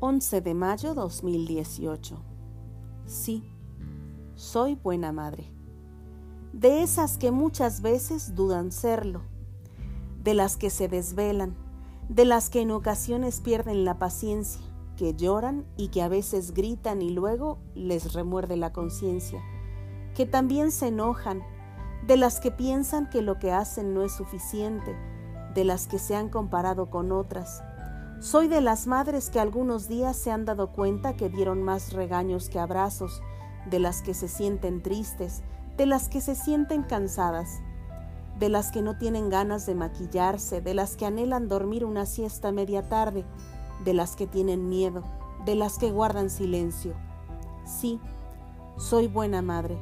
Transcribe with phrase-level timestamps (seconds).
[0.00, 2.16] 11 de mayo 2018.
[3.04, 3.44] Sí,
[4.36, 5.52] soy buena madre.
[6.52, 9.22] De esas que muchas veces dudan serlo,
[10.22, 11.56] de las que se desvelan,
[12.08, 14.62] de las que en ocasiones pierden la paciencia,
[14.96, 19.42] que lloran y que a veces gritan y luego les remuerde la conciencia,
[20.14, 21.42] que también se enojan,
[22.06, 24.96] de las que piensan que lo que hacen no es suficiente,
[25.58, 27.64] de las que se han comparado con otras.
[28.20, 32.48] Soy de las madres que algunos días se han dado cuenta que dieron más regaños
[32.48, 33.20] que abrazos,
[33.68, 35.42] de las que se sienten tristes,
[35.76, 37.58] de las que se sienten cansadas,
[38.38, 42.52] de las que no tienen ganas de maquillarse, de las que anhelan dormir una siesta
[42.52, 43.24] media tarde,
[43.84, 45.02] de las que tienen miedo,
[45.44, 46.94] de las que guardan silencio.
[47.64, 48.00] Sí,
[48.76, 49.76] soy buena madre,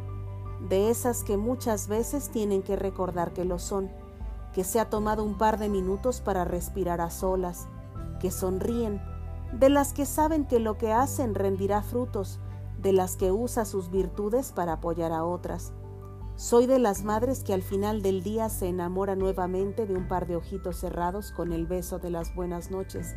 [0.70, 3.91] de esas que muchas veces tienen que recordar que lo son,
[4.56, 7.69] que se ha tomado un par de minutos para respirar a solas,
[8.20, 9.03] que sonríen,
[9.53, 12.41] de las que saben que lo que hacen rendirá frutos,
[12.80, 15.75] de las que usa sus virtudes para apoyar a otras,
[16.36, 20.27] soy de las madres que al final del día se enamora nuevamente de un par
[20.27, 23.14] de ojitos cerrados con el beso de las buenas noches,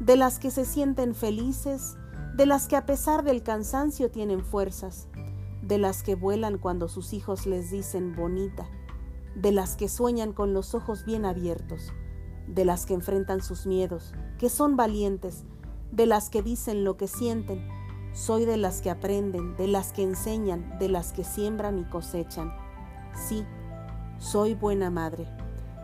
[0.00, 1.96] de las que se sienten felices,
[2.34, 5.06] de las que a pesar del cansancio tienen fuerzas,
[5.62, 8.68] de las que vuelan cuando sus hijos les dicen bonita,
[9.34, 11.92] de las que sueñan con los ojos bien abiertos,
[12.46, 15.44] de las que enfrentan sus miedos, que son valientes,
[15.90, 17.66] de las que dicen lo que sienten,
[18.12, 22.52] soy de las que aprenden, de las que enseñan, de las que siembran y cosechan.
[23.14, 23.44] Sí,
[24.18, 25.26] soy buena madre.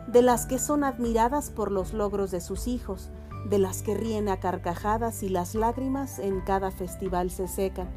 [0.07, 3.11] De las que son admiradas por los logros de sus hijos,
[3.49, 7.89] de las que ríen a carcajadas y las lágrimas en cada festival se secan,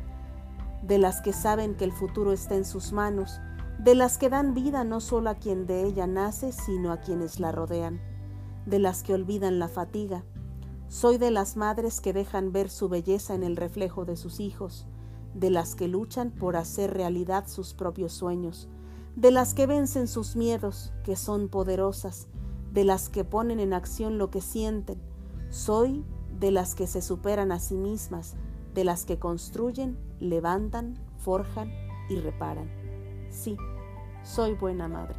[0.82, 3.40] de las que saben que el futuro está en sus manos,
[3.84, 7.38] de las que dan vida no solo a quien de ella nace, sino a quienes
[7.38, 8.00] la rodean,
[8.64, 10.24] de las que olvidan la fatiga,
[10.88, 14.86] soy de las madres que dejan ver su belleza en el reflejo de sus hijos,
[15.34, 18.70] de las que luchan por hacer realidad sus propios sueños,
[19.16, 22.28] de las que vencen sus miedos, que son poderosas,
[22.72, 24.98] de las que ponen en acción lo que sienten.
[25.50, 26.06] Soy
[26.40, 28.34] de las que se superan a sí mismas,
[28.72, 31.70] de las que construyen, levantan, forjan
[32.08, 32.70] y reparan.
[33.30, 33.56] Sí,
[34.24, 35.14] soy buena madre.